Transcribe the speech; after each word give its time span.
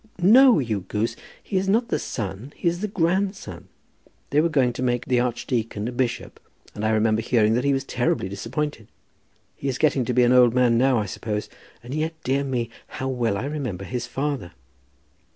"No, 0.17 0.57
you 0.57 0.79
goose. 0.87 1.15
He 1.43 1.57
is 1.57 1.69
not 1.69 1.89
the 1.89 1.99
son; 1.99 2.53
he 2.55 2.67
is 2.67 2.81
the 2.81 2.87
grandson. 2.87 3.67
They 4.31 4.41
were 4.41 4.49
going 4.49 4.73
to 4.73 4.81
make 4.81 5.05
the 5.05 5.19
archdeacon 5.19 5.87
a 5.87 5.91
bishop, 5.91 6.39
and 6.73 6.83
I 6.83 6.89
remember 6.89 7.21
hearing 7.21 7.53
that 7.53 7.63
he 7.63 7.71
was 7.71 7.83
terribly 7.83 8.27
disappointed. 8.27 8.87
He 9.55 9.67
is 9.67 9.77
getting 9.77 10.03
to 10.05 10.13
be 10.13 10.23
an 10.23 10.33
old 10.33 10.55
man 10.55 10.75
now, 10.75 10.97
I 10.97 11.05
suppose; 11.05 11.49
and 11.83 11.93
yet, 11.93 12.13
dear 12.23 12.43
me, 12.43 12.71
how 12.87 13.09
well 13.09 13.37
I 13.37 13.45
remember 13.45 13.83
his 13.85 14.07
father." 14.07 14.53